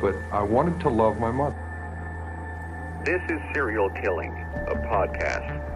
[0.00, 1.56] but I wanted to love my mother.
[3.04, 4.32] This is Serial Killing,
[4.68, 5.66] a podcast.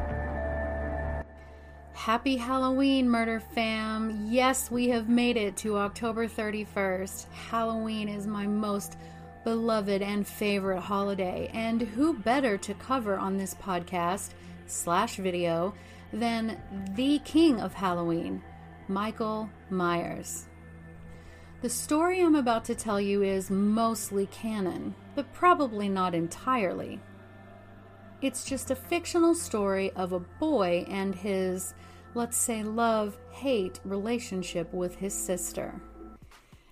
[1.93, 4.27] Happy Halloween, Murder Fam.
[4.29, 7.27] Yes, we have made it to October 31st.
[7.33, 8.97] Halloween is my most
[9.45, 14.31] beloved and favorite holiday, and who better to cover on this podcast
[14.67, 15.75] slash video
[16.13, 16.61] than
[16.95, 18.43] the king of Halloween,
[18.89, 20.47] Michael Myers.
[21.65, 27.01] The story I'm about to tell you is mostly canon, but probably not entirely.
[28.21, 31.73] It's just a fictional story of a boy and his,
[32.13, 35.81] let's say, love hate relationship with his sister.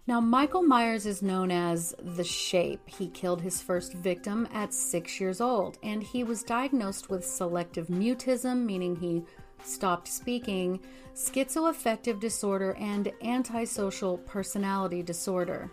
[0.06, 2.86] Now, Michael Myers is known as the Shape.
[2.86, 7.86] He killed his first victim at six years old, and he was diagnosed with selective
[7.86, 9.24] mutism, meaning he
[9.64, 10.80] stopped speaking,
[11.14, 15.70] schizoaffective disorder, and antisocial personality disorder.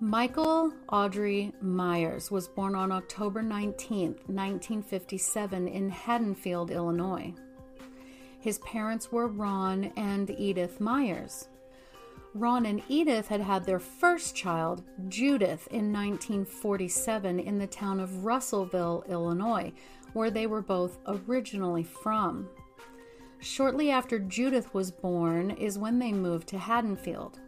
[0.00, 7.32] Michael Audrey Myers was born on October 19, 1957, in Haddonfield, Illinois.
[8.40, 11.46] His parents were Ron and Edith Myers.
[12.34, 18.24] Ron and Edith had had their first child, Judith, in 1947 in the town of
[18.24, 19.72] Russellville, Illinois,
[20.14, 22.48] where they were both originally from.
[23.42, 27.40] Shortly after Judith was born is when they moved to Haddonfield.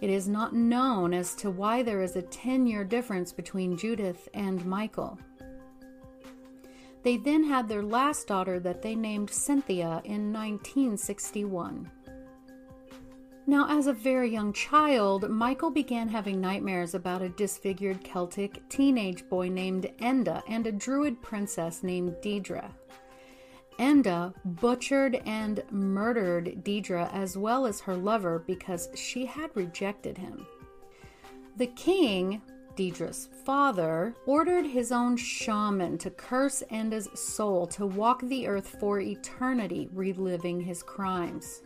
[0.00, 4.30] It is not known as to why there is a 10 year difference between Judith
[4.32, 5.18] and Michael.
[7.02, 11.90] They then had their last daughter that they named Cynthia in 1961.
[13.46, 19.28] Now, as a very young child, Michael began having nightmares about a disfigured Celtic teenage
[19.28, 22.70] boy named Enda and a druid princess named Deidre.
[23.80, 30.46] Enda butchered and murdered Deidre as well as her lover because she had rejected him.
[31.56, 32.42] The king,
[32.76, 39.00] Deidre's father, ordered his own shaman to curse Enda's soul to walk the earth for
[39.00, 41.62] eternity, reliving his crimes.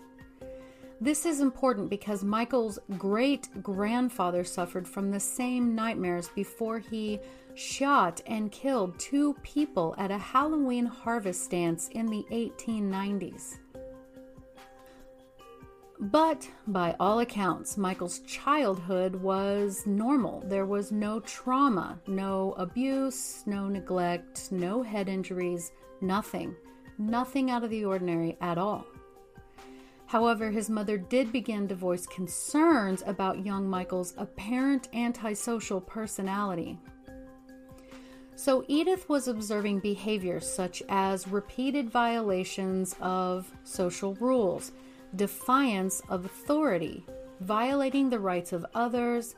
[1.05, 7.21] This is important because Michael's great grandfather suffered from the same nightmares before he
[7.55, 13.59] shot and killed two people at a Halloween harvest dance in the 1890s.
[16.01, 20.43] But by all accounts, Michael's childhood was normal.
[20.47, 26.57] There was no trauma, no abuse, no neglect, no head injuries, nothing.
[26.97, 28.87] Nothing out of the ordinary at all.
[30.15, 36.79] However, his mother did begin to voice concerns about young Michael's apparent antisocial personality.
[38.37, 44.71] So, Edith was observing behaviors such as repeated violations of social rules,
[45.17, 47.05] defiance of authority,
[47.41, 49.35] violating the rights of others,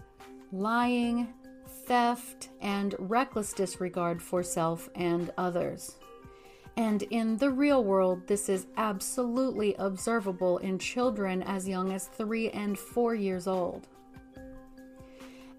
[0.52, 1.32] lying,
[1.86, 5.96] theft, and reckless disregard for self and others.
[6.76, 12.50] And in the real world, this is absolutely observable in children as young as three
[12.50, 13.88] and four years old.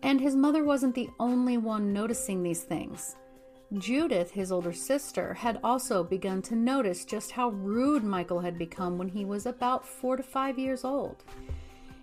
[0.04, 3.16] And his mother wasn't the only one noticing these things.
[3.80, 8.98] Judith, his older sister, had also begun to notice just how rude Michael had become
[8.98, 11.24] when he was about four to five years old.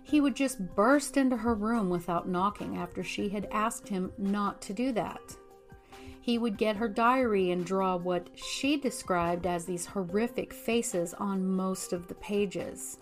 [0.03, 4.61] He would just burst into her room without knocking after she had asked him not
[4.63, 5.35] to do that.
[6.25, 11.45] He would get her diary and draw what she described as these horrific faces on
[11.45, 12.97] most of the pages.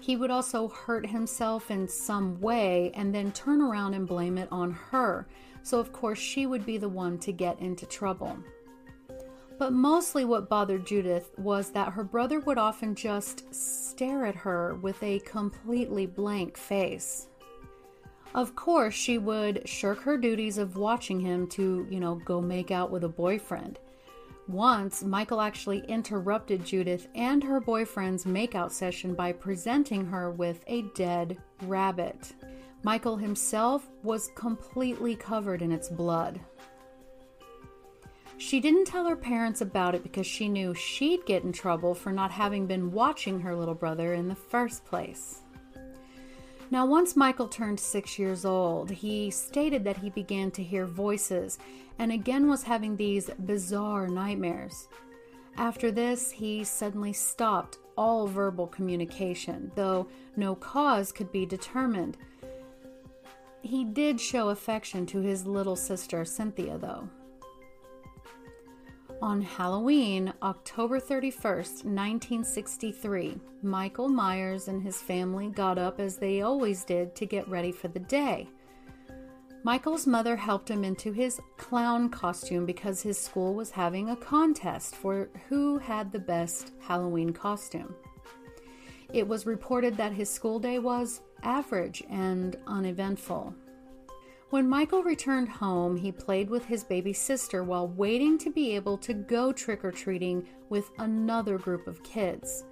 [0.00, 4.48] He would also hurt himself in some way and then turn around and blame it
[4.50, 5.28] on her
[5.62, 8.38] so of course she would be the one to get into trouble.
[9.58, 14.76] But mostly what bothered Judith was that her brother would often just stare at her
[14.76, 17.28] with a completely blank face.
[18.34, 22.70] Of course, she would shirk her duties of watching him to, you know, go make
[22.70, 23.78] out with a boyfriend.
[24.48, 30.82] Once, Michael actually interrupted Judith and her boyfriend's makeout session by presenting her with a
[30.94, 32.32] dead rabbit.
[32.82, 36.40] Michael himself was completely covered in its blood.
[38.38, 42.10] She didn't tell her parents about it because she knew she'd get in trouble for
[42.10, 45.41] not having been watching her little brother in the first place.
[46.72, 51.58] Now, once Michael turned six years old, he stated that he began to hear voices
[51.98, 54.88] and again was having these bizarre nightmares.
[55.58, 62.16] After this, he suddenly stopped all verbal communication, though no cause could be determined.
[63.60, 67.06] He did show affection to his little sister Cynthia, though.
[69.22, 76.82] On Halloween, October 31st, 1963, Michael Myers and his family got up as they always
[76.82, 78.48] did to get ready for the day.
[79.62, 84.96] Michael's mother helped him into his clown costume because his school was having a contest
[84.96, 87.94] for who had the best Halloween costume.
[89.12, 93.54] It was reported that his school day was average and uneventful.
[94.52, 98.98] When Michael returned home, he played with his baby sister while waiting to be able
[98.98, 102.64] to go trick or treating with another group of kids.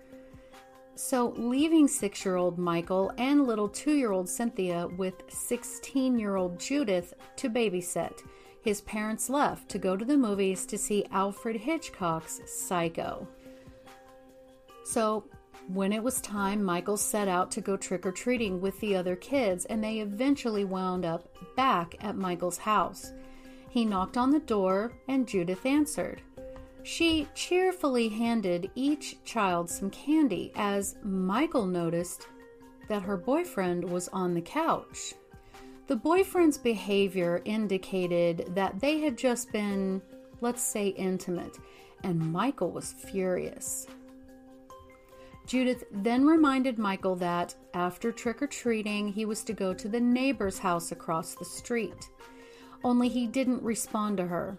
[0.94, 6.36] So, leaving six year old Michael and little two year old Cynthia with 16 year
[6.36, 8.24] old Judith to babysit,
[8.60, 13.26] his parents left to go to the movies to see Alfred Hitchcock's Psycho.
[14.84, 15.24] So,
[15.74, 19.16] when it was time, Michael set out to go trick or treating with the other
[19.16, 23.12] kids, and they eventually wound up back at Michael's house.
[23.68, 26.22] He knocked on the door, and Judith answered.
[26.82, 32.26] She cheerfully handed each child some candy as Michael noticed
[32.88, 35.14] that her boyfriend was on the couch.
[35.86, 40.02] The boyfriend's behavior indicated that they had just been,
[40.40, 41.58] let's say, intimate,
[42.02, 43.86] and Michael was furious.
[45.50, 49.98] Judith then reminded Michael that after trick or treating, he was to go to the
[49.98, 52.08] neighbor's house across the street.
[52.84, 54.56] Only he didn't respond to her.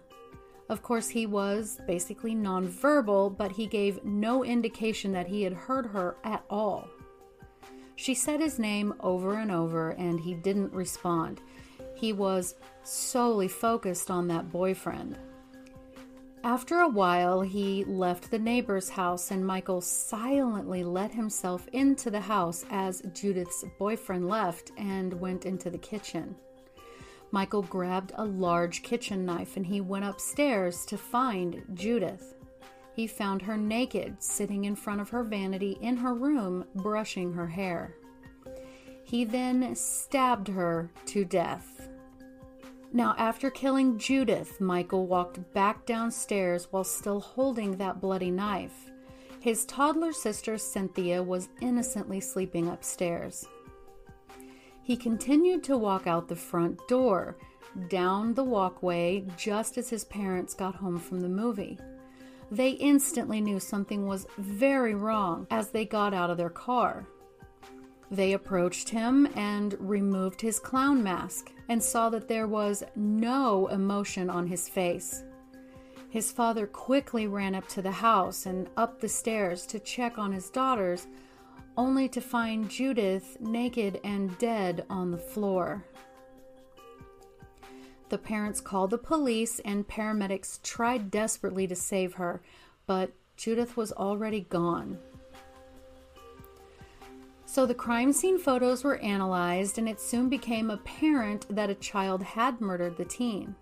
[0.68, 5.86] Of course, he was basically nonverbal, but he gave no indication that he had heard
[5.86, 6.90] her at all.
[7.96, 11.40] She said his name over and over, and he didn't respond.
[11.94, 15.16] He was solely focused on that boyfriend.
[16.44, 22.20] After a while, he left the neighbor's house, and Michael silently let himself into the
[22.20, 26.34] house as Judith's boyfriend left and went into the kitchen.
[27.30, 32.34] Michael grabbed a large kitchen knife and he went upstairs to find Judith.
[32.94, 37.46] He found her naked, sitting in front of her vanity in her room, brushing her
[37.46, 37.94] hair.
[39.04, 41.71] He then stabbed her to death.
[42.94, 48.90] Now, after killing Judith, Michael walked back downstairs while still holding that bloody knife.
[49.40, 53.46] His toddler sister Cynthia was innocently sleeping upstairs.
[54.82, 57.38] He continued to walk out the front door,
[57.88, 61.78] down the walkway, just as his parents got home from the movie.
[62.50, 67.06] They instantly knew something was very wrong as they got out of their car.
[68.10, 74.28] They approached him and removed his clown mask and saw that there was no emotion
[74.28, 75.24] on his face.
[76.10, 80.32] His father quickly ran up to the house and up the stairs to check on
[80.32, 81.06] his daughters,
[81.78, 85.82] only to find Judith naked and dead on the floor.
[88.10, 92.42] The parents called the police and paramedics tried desperately to save her,
[92.86, 94.98] but Judith was already gone.
[97.52, 102.22] So the crime scene photos were analyzed, and it soon became apparent that a child
[102.22, 103.54] had murdered the teen.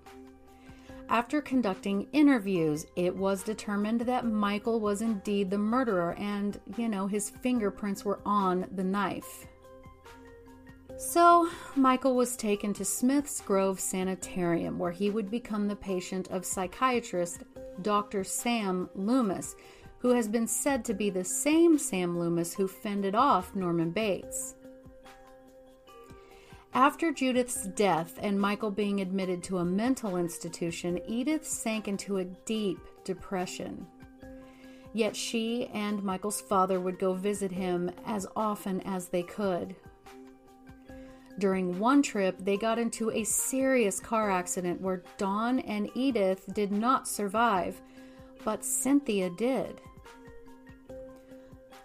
[1.09, 7.09] After conducting interviews, it was determined that Michael was indeed the murderer, and, you know,
[7.09, 9.49] his fingerprints were on the knife.
[10.97, 16.45] So, Michael was taken to Smith's Grove Sanitarium, where he would become the patient of
[16.45, 17.43] psychiatrist
[17.83, 18.23] Dr.
[18.23, 19.57] Sam Loomis,
[20.01, 24.55] who has been said to be the same Sam Loomis who fended off Norman Bates.
[26.73, 32.25] After Judith's death and Michael being admitted to a mental institution, Edith sank into a
[32.25, 33.87] deep depression.
[34.93, 39.75] Yet she and Michael's father would go visit him as often as they could.
[41.39, 46.71] During one trip, they got into a serious car accident where Dawn and Edith did
[46.71, 47.81] not survive,
[48.45, 49.81] but Cynthia did.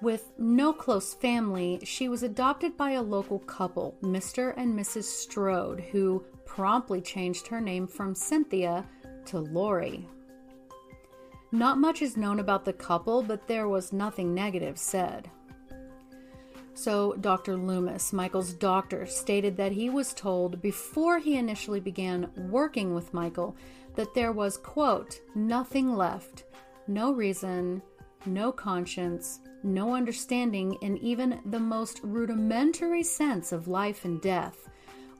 [0.01, 4.53] With no close family, she was adopted by a local couple, Mr.
[4.57, 5.05] and Mrs.
[5.05, 8.85] Strode, who promptly changed her name from Cynthia
[9.25, 10.07] to Laurie.
[11.51, 15.31] Not much is known about the couple, but there was nothing negative said.
[16.73, 17.55] So, Dr.
[17.55, 23.55] Loomis, Michael's doctor, stated that he was told before he initially began working with Michael
[23.95, 26.43] that there was, quote, nothing left,
[26.85, 27.81] no reason,
[28.25, 34.69] no conscience, no understanding in even the most rudimentary sense of life and death,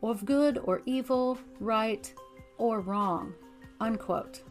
[0.02, 2.14] of good or evil, right
[2.58, 3.34] or wrong.
[3.82, 4.42] Unquote.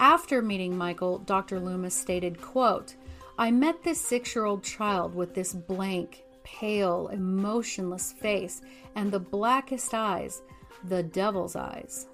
[0.00, 1.60] After meeting Michael, Dr.
[1.60, 2.96] Loomis stated, quote,
[3.38, 8.62] I met this six year old child with this blank, pale, emotionless face
[8.94, 10.42] and the blackest eyes,
[10.84, 12.08] the devil's eyes.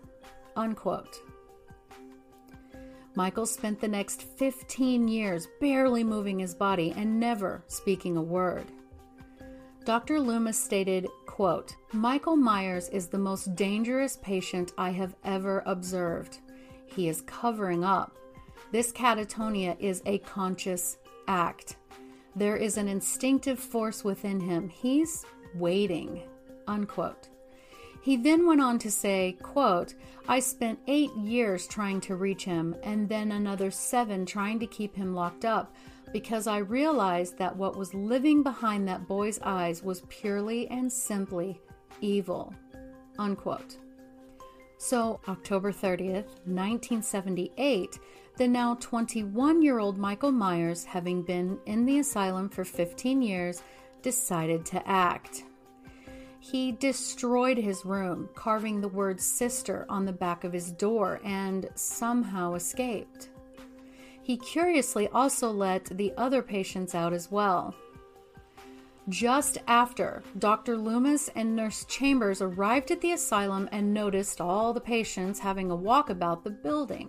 [0.56, 1.20] Unquote.
[3.18, 8.66] Michael spent the next 15 years barely moving his body and never speaking a word.
[9.84, 10.20] Dr.
[10.20, 16.38] Loomis stated, quote, Michael Myers is the most dangerous patient I have ever observed.
[16.86, 18.16] He is covering up.
[18.70, 21.74] This catatonia is a conscious act.
[22.36, 24.68] There is an instinctive force within him.
[24.68, 26.22] He's waiting.
[26.68, 27.30] Unquote.
[28.08, 29.92] He then went on to say, quote,
[30.26, 34.96] I spent eight years trying to reach him and then another seven trying to keep
[34.96, 35.76] him locked up
[36.10, 41.60] because I realized that what was living behind that boy's eyes was purely and simply
[42.00, 42.54] evil.
[43.18, 43.76] Unquote.
[44.78, 47.98] So, October 30th, 1978,
[48.38, 53.62] the now 21 year old Michael Myers, having been in the asylum for 15 years,
[54.00, 55.44] decided to act.
[56.40, 61.68] He destroyed his room, carving the word sister on the back of his door, and
[61.74, 63.30] somehow escaped.
[64.22, 67.74] He curiously also let the other patients out as well.
[69.08, 70.76] Just after Dr.
[70.76, 75.76] Loomis and Nurse Chambers arrived at the asylum and noticed all the patients having a
[75.76, 77.08] walk about the building.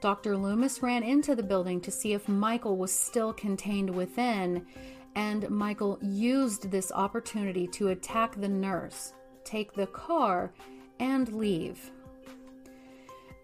[0.00, 0.36] Dr.
[0.36, 4.64] Loomis ran into the building to see if Michael was still contained within,
[5.14, 9.12] and Michael used this opportunity to attack the nurse,
[9.44, 10.52] take the car,
[10.98, 11.90] and leave.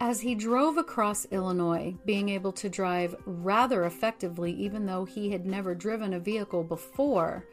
[0.00, 5.46] As he drove across Illinois, being able to drive rather effectively, even though he had
[5.46, 7.46] never driven a vehicle before,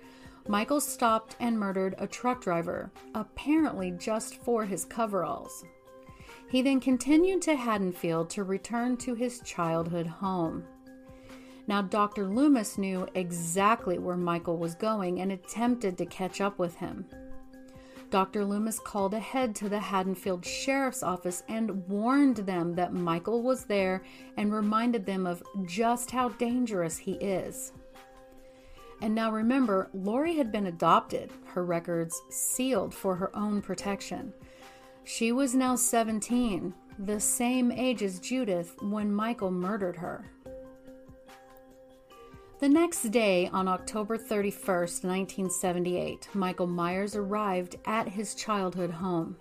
[0.48, 5.64] Michael stopped and murdered a truck driver, apparently just for his coveralls.
[6.50, 10.66] He then continued to Haddonfield to return to his childhood home.
[11.66, 12.28] Now, Dr.
[12.28, 17.06] Loomis knew exactly where Michael was going and attempted to catch up with him.
[18.10, 18.46] Dr.
[18.46, 24.04] Loomis called ahead to the Haddonfield Sheriff's Office and warned them that Michael was there
[24.38, 27.72] and reminded them of just how dangerous he is.
[29.02, 34.32] And now remember, Laurie had been adopted, her records sealed for her own protection.
[35.06, 40.32] She was now 17, the same age as Judith when Michael murdered her.
[42.64, 49.36] The next day, on October 31st, 1978, Michael Myers arrived at his childhood home.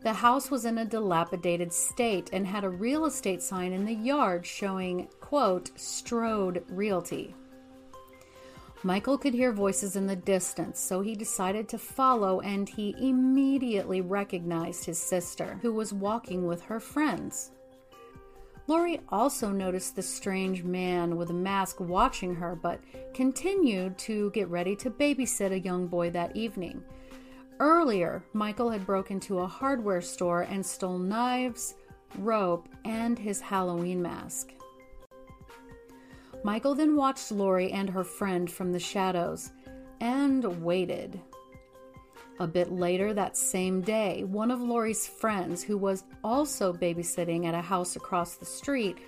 [0.00, 3.94] The house was in a dilapidated state and had a real estate sign in the
[3.94, 7.32] yard showing, quote, Strode Realty.
[8.82, 14.00] Michael could hear voices in the distance, so he decided to follow and he immediately
[14.00, 17.52] recognized his sister, who was walking with her friends.
[18.68, 22.78] Laurie also noticed the strange man with a mask watching her, but
[23.14, 26.84] continued to get ready to babysit a young boy that evening.
[27.60, 31.76] Earlier, Michael had broken into a hardware store and stole knives,
[32.18, 34.52] rope, and his Halloween mask.
[36.44, 39.50] Michael then watched Laurie and her friend from the shadows
[40.00, 41.18] and waited.
[42.40, 47.54] A bit later that same day, one of Laurie's friends, who was also babysitting at
[47.54, 48.98] a house across the street,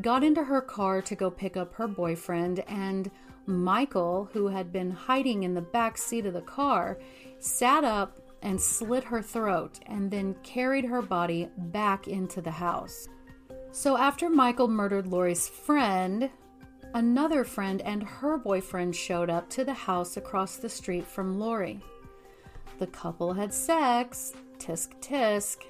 [0.00, 3.10] got into her car to go pick up her boyfriend, and
[3.46, 6.98] Michael, who had been hiding in the back seat of the car,
[7.40, 13.08] sat up and slit her throat and then carried her body back into the house.
[13.72, 16.30] So, after Michael murdered Laurie's friend,
[16.94, 21.82] another friend and her boyfriend showed up to the house across the street from Laurie.
[22.78, 25.64] The couple had sex, tisk tisk.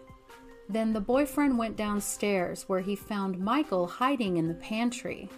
[0.69, 5.31] Then the boyfriend went downstairs where he found Michael hiding in the pantry.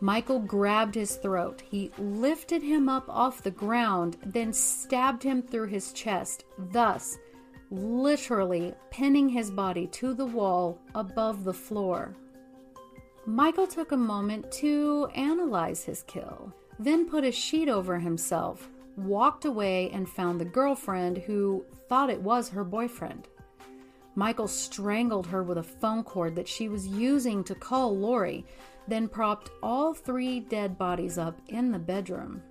[0.00, 1.62] Michael grabbed his throat.
[1.68, 7.18] He lifted him up off the ground, then stabbed him through his chest, thus
[7.70, 12.14] literally pinning his body to the wall above the floor.
[13.26, 19.44] Michael took a moment to analyze his kill, then put a sheet over himself, walked
[19.44, 23.28] away and found the girlfriend who thought it was her boyfriend.
[24.14, 28.44] Michael strangled her with a phone cord that she was using to call Laurie,
[28.88, 32.42] then propped all three dead bodies up in the bedroom.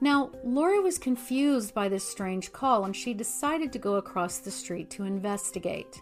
[0.00, 4.50] Now, Laurie was confused by this strange call and she decided to go across the
[4.50, 6.00] street to investigate.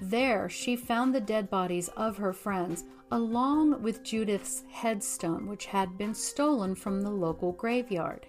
[0.00, 5.98] There, she found the dead bodies of her friends, along with Judith's headstone, which had
[5.98, 8.26] been stolen from the local graveyard.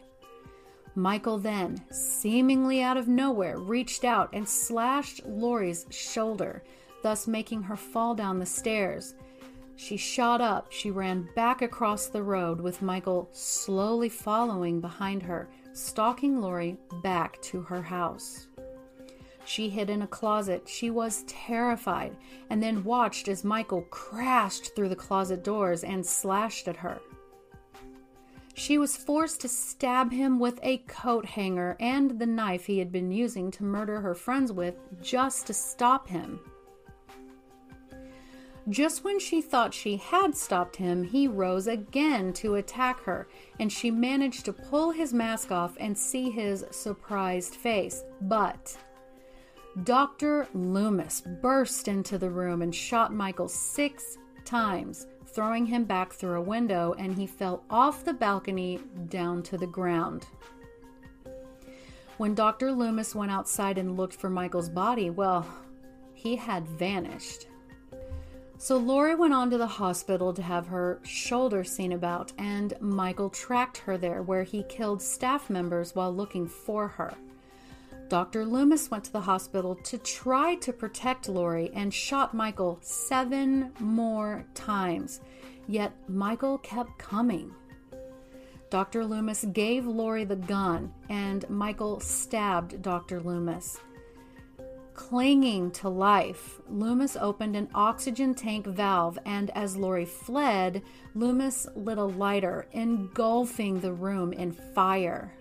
[0.95, 6.63] Michael then, seemingly out of nowhere, reached out and slashed Laurie's shoulder,
[7.03, 9.15] thus making her fall down the stairs.
[9.77, 10.73] She shot up.
[10.73, 17.41] She ran back across the road with Michael slowly following behind her, stalking Laurie back
[17.43, 18.48] to her house.
[19.45, 20.67] She hid in a closet.
[20.67, 22.15] She was terrified
[22.49, 26.99] and then watched as Michael crashed through the closet doors and slashed at her.
[28.53, 32.91] She was forced to stab him with a coat hanger and the knife he had
[32.91, 36.41] been using to murder her friends with just to stop him.
[38.67, 43.27] Just when she thought she had stopped him, he rose again to attack her,
[43.59, 48.03] and she managed to pull his mask off and see his surprised face.
[48.21, 48.77] But
[49.83, 50.47] Dr.
[50.53, 56.41] Loomis burst into the room and shot Michael six times, throwing him back through a
[56.41, 60.25] window, and he fell off the balcony down to the ground.
[62.17, 62.71] When Dr.
[62.71, 65.47] Loomis went outside and looked for Michael's body, well,
[66.13, 67.47] he had vanished.
[68.57, 73.29] So Laurie went on to the hospital to have her shoulder seen about, and Michael
[73.29, 77.13] tracked her there where he killed staff members while looking for her.
[78.09, 78.43] Dr.
[78.43, 84.43] Loomis went to the hospital to try to protect Laurie and shot Michael seven more
[84.55, 85.21] times.
[85.67, 87.53] Yet Michael kept coming.
[88.71, 89.05] Dr.
[89.05, 93.19] Loomis gave Laurie the gun, and Michael stabbed Dr.
[93.19, 93.77] Loomis.
[94.95, 100.81] Clinging to life, Loomis opened an oxygen tank valve, and as Laurie fled,
[101.13, 105.31] Loomis lit a lighter, engulfing the room in fire.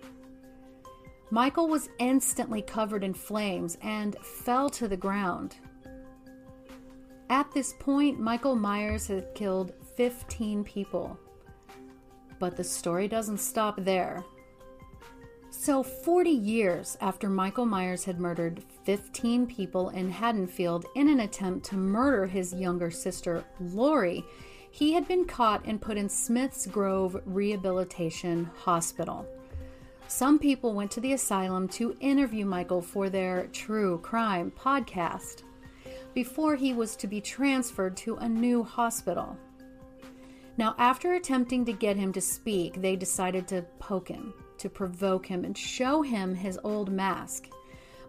[1.31, 5.57] Michael was instantly covered in flames and fell to the ground.
[7.29, 11.19] At this point, Michael Myers had killed 15 people.
[12.39, 14.23] But the story doesn't stop there.
[15.51, 21.65] So, 40 years after Michael Myers had murdered 15 people in Haddonfield in an attempt
[21.67, 24.23] to murder his younger sister, Laurie,
[24.71, 29.27] he had been caught and put in Smith's Grove Rehabilitation Hospital.
[30.09, 35.43] Some people went to the asylum to interview Michael for their True Crime podcast
[36.15, 39.37] before he was to be transferred to a new hospital.
[40.57, 45.27] Now, after attempting to get him to speak, they decided to poke him, to provoke
[45.27, 47.47] him, and show him his old mask.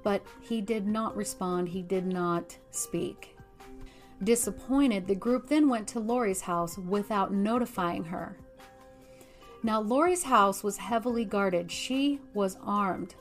[0.03, 3.37] But he did not respond, he did not speak.
[4.25, 8.39] Disappointed, the group then went to Laurie's house without notifying her.
[9.63, 11.71] Now, Laurie's house was heavily guarded.
[11.71, 13.15] She was armed.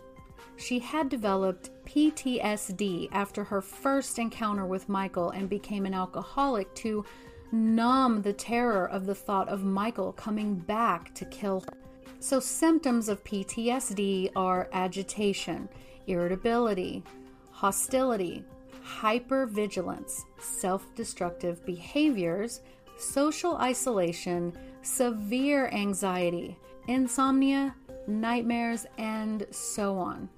[0.56, 7.06] She had developed PTSD after her first encounter with Michael and became an alcoholic to
[7.52, 11.78] numb the terror of the thought of Michael coming back to kill her.
[12.20, 15.70] So, symptoms of PTSD are agitation,
[16.08, 17.04] irritability,
[17.52, 18.44] hostility,
[18.86, 22.62] hypervigilance, self destructive behaviors,
[22.98, 27.76] social isolation, severe anxiety, insomnia,
[28.08, 30.30] nightmares, and so on.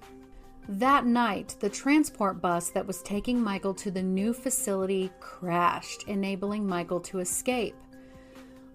[0.68, 6.66] That night, the transport bus that was taking Michael to the new facility crashed, enabling
[6.66, 7.74] Michael to escape.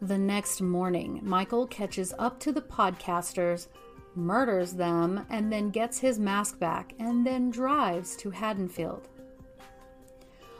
[0.02, 3.68] The next morning, Michael catches up to the podcasters,
[4.16, 9.08] murders them, and then gets his mask back and then drives to Haddonfield.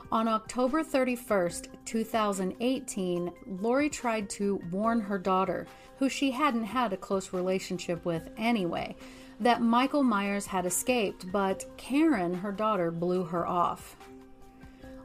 [0.10, 5.68] On October 31st, 2018, Laurie tried to warn her daughter,
[5.98, 8.96] who she hadn't had a close relationship with anyway,
[9.42, 13.98] that Michael Myers had escaped, but Karen, her daughter, blew her off.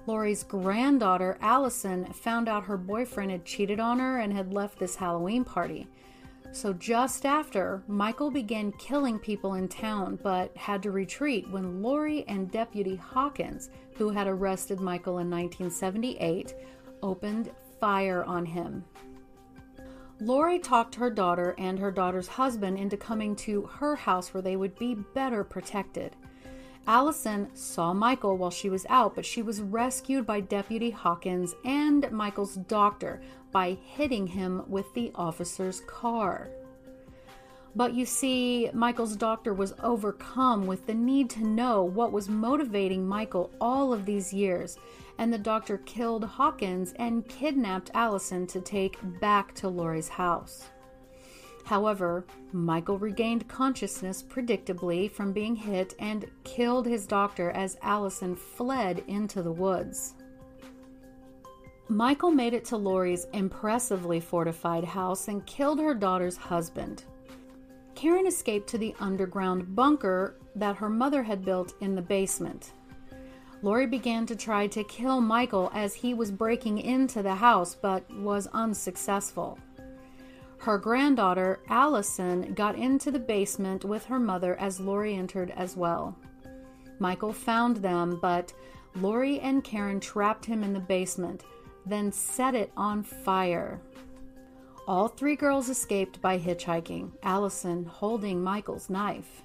[0.07, 4.97] Laurie's granddaughter, Allison, found out her boyfriend had cheated on her and had left this
[4.97, 5.89] Halloween party.
[6.53, 12.27] So, just after, Michael began killing people in town but had to retreat when Laurie
[12.29, 16.55] and Deputy Hawkins, who had arrested Michael in 1978,
[17.03, 18.85] opened fire on him.
[20.21, 24.57] Lori talked her daughter and her daughter's husband into coming to her house where they
[24.57, 26.15] would be better protected.
[26.87, 32.11] Allison saw Michael while she was out, but she was rescued by Deputy Hawkins and
[32.11, 36.51] Michael's doctor by hitting him with the officer's car.
[37.75, 43.07] But you see, Michael's doctor was overcome with the need to know what was motivating
[43.07, 44.77] Michael all of these years,
[45.19, 50.65] and the doctor killed Hawkins and kidnapped Allison to take back to Laurie's house.
[51.65, 59.05] However, Michael regained consciousness predictably from being hit and killed his doctor as Allison fled
[59.07, 60.15] into the woods.
[61.89, 67.05] Michael made it to Laurie's impressively fortified house and killed her daughter's husband.
[67.95, 72.73] Karen escaped to the underground bunker that her mother had built in the basement.
[73.63, 78.11] Laurie began to try to kill Michael as he was breaking into the house, but
[78.11, 79.59] was unsuccessful.
[80.63, 86.17] Her granddaughter, Allison, got into the basement with her mother as Laurie entered as well.
[87.01, 88.53] Michael found them, but
[88.95, 91.43] Laurie and Karen trapped him in the basement,
[91.85, 93.81] then set it on fire.
[94.87, 99.43] All three girls escaped by hitchhiking, Allison holding Michael's knife.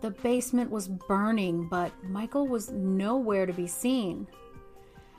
[0.00, 4.26] The basement was burning, but Michael was nowhere to be seen.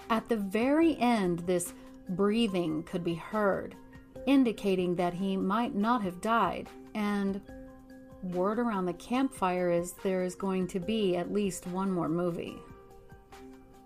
[0.10, 1.74] At the very end, this
[2.10, 3.78] breathing could be heard
[4.26, 6.70] indicating that he might not have died.
[6.96, 7.42] And
[8.24, 12.58] word around the campfire is there is going to be at least one more movie.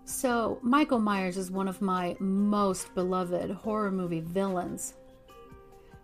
[0.06, 4.94] So, Michael Myers is one of my most beloved horror movie villains.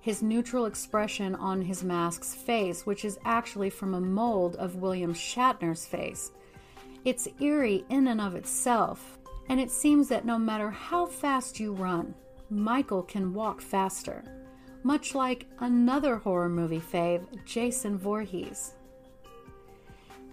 [0.00, 5.12] His neutral expression on his mask's face, which is actually from a mold of William
[5.12, 6.32] Shatner's face,
[7.04, 11.72] it's eerie in and of itself, and it seems that no matter how fast you
[11.72, 12.14] run,
[12.50, 14.24] Michael can walk faster,
[14.82, 18.74] much like another horror movie fave, Jason Voorhees.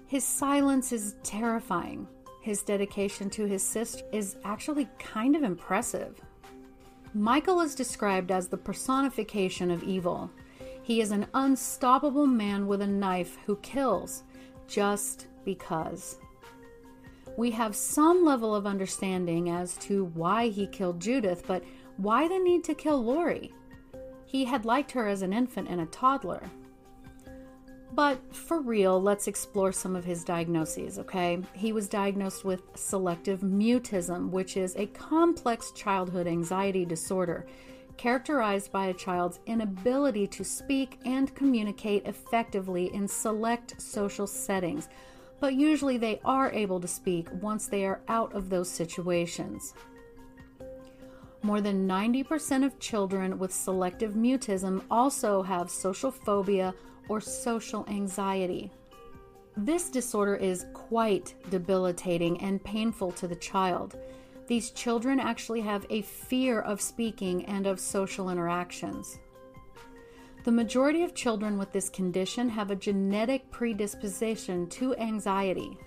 [0.08, 2.08] His silence is terrifying.
[2.42, 6.20] His dedication to his sister is actually kind of impressive.
[7.14, 10.32] Michael is described as the personification of evil.
[10.82, 14.24] He is an unstoppable man with a knife who kills
[14.68, 16.18] just because.
[17.38, 21.64] We have some level of understanding as to why he killed Judith, but
[21.98, 23.54] why the need to kill Laurie?
[24.26, 26.44] He had liked her as an infant and a toddler.
[27.94, 31.42] But for real, let's explore some of his diagnoses, okay?
[31.54, 37.46] He was diagnosed with selective mutism, which is a complex childhood anxiety disorder
[37.98, 44.88] characterized by a child's inability to speak and communicate effectively in select social settings,
[45.40, 49.74] but usually they are able to speak once they are out of those situations.
[51.48, 56.76] More than 90% of children with selective mutism also have social phobia
[57.08, 58.70] or social anxiety.
[59.56, 63.98] This disorder is quite debilitating and painful to the child.
[64.48, 69.18] These children actually have a fear of speaking and of social interactions.
[70.44, 75.78] The majority of children with this condition have a genetic predisposition to anxiety.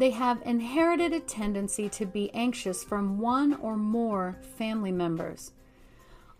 [0.00, 5.52] They have inherited a tendency to be anxious from one or more family members.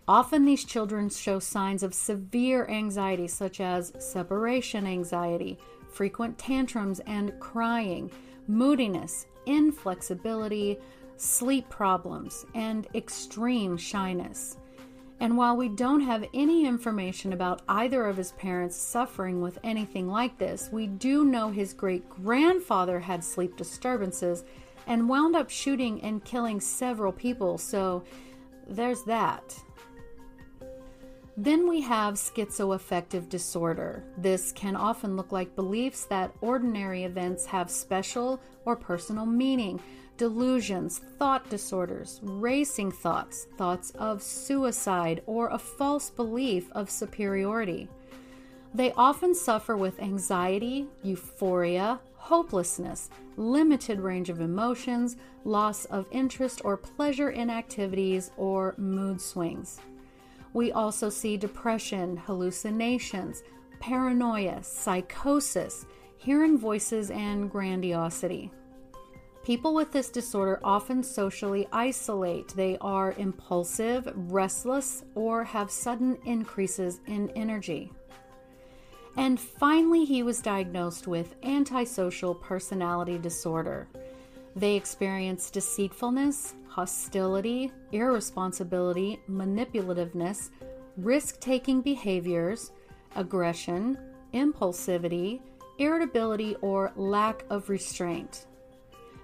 [0.09, 5.59] Often, these children show signs of severe anxiety, such as separation anxiety,
[5.93, 8.11] frequent tantrums and crying,
[8.49, 10.79] moodiness, inflexibility,
[11.19, 14.57] sleep problems, and extreme shyness.
[15.21, 20.09] And while we don't have any information about either of his parents suffering with anything
[20.09, 24.45] like this, we do know his great grandfather had sleep disturbances
[24.87, 28.03] and wound up shooting and killing several people, so
[28.67, 29.55] there's that.
[31.37, 34.03] Then we have schizoaffective disorder.
[34.17, 39.81] This can often look like beliefs that ordinary events have special or personal meaning,
[40.21, 47.89] delusions, thought disorders, racing thoughts, thoughts of suicide, or a false belief of superiority.
[48.75, 56.77] They often suffer with anxiety, euphoria, hopelessness, limited range of emotions, loss of interest or
[56.77, 59.81] pleasure in activities, or mood swings.
[60.53, 63.43] We also see depression, hallucinations,
[63.81, 65.87] paranoia, psychosis,
[66.19, 68.51] hearing voices, and grandiosity.
[69.43, 72.49] People with this disorder often socially isolate.
[72.49, 77.91] They are impulsive, restless, or have sudden increases in energy.
[79.17, 83.89] And finally, he was diagnosed with antisocial personality disorder.
[84.57, 90.51] They experience deceitfulness, hostility, irresponsibility, manipulativeness,
[90.97, 92.73] risk taking behaviors,
[93.17, 93.99] aggression,
[94.35, 95.41] impulsivity,
[95.79, 98.47] irritability, or lack of restraint.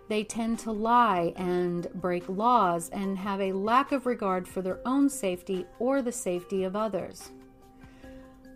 [0.08, 4.80] They tend to lie and break laws and have a lack of regard for their
[4.86, 7.30] own safety or the safety of others.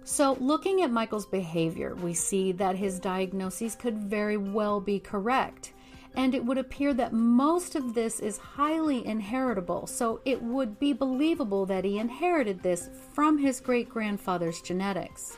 [0.04, 5.72] So, looking at Michael's behavior, we see that his diagnoses could very well be correct.
[6.16, 10.92] And it would appear that most of this is highly inheritable, so it would be
[10.92, 15.36] believable that he inherited this from his great grandfather's genetics.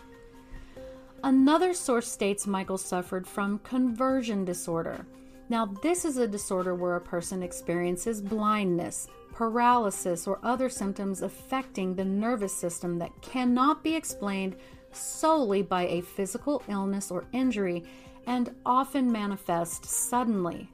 [1.24, 5.06] Another source states Michael suffered from conversion disorder.
[5.52, 11.94] Now, this is a disorder where a person experiences blindness, paralysis, or other symptoms affecting
[11.94, 14.56] the nervous system that cannot be explained
[14.92, 17.84] solely by a physical illness or injury
[18.26, 20.70] and often manifest suddenly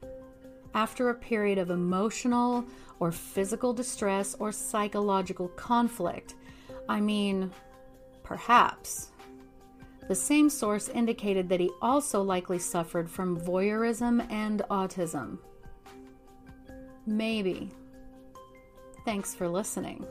[0.74, 2.64] after a period of emotional
[3.00, 6.36] or physical distress or psychological conflict.
[6.88, 7.50] I mean,
[8.22, 9.10] perhaps.
[10.08, 15.38] The same source indicated that he also likely suffered from voyeurism and autism.
[17.06, 17.70] Maybe.
[19.04, 20.06] Thanks for listening.